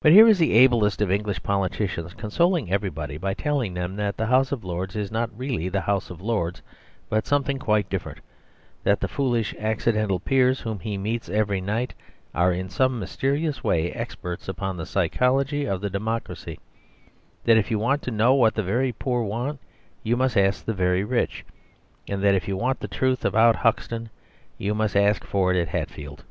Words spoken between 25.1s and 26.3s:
for it at Hatfield.